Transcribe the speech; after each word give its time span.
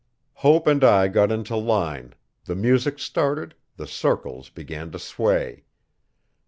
Hope 0.33 0.65
and 0.65 0.83
I 0.83 1.09
got 1.09 1.31
into 1.31 1.55
line, 1.55 2.15
the 2.45 2.55
music 2.55 2.97
started, 2.97 3.53
the 3.77 3.85
circles 3.85 4.49
began 4.49 4.89
to 4.93 4.97
sway. 4.97 5.65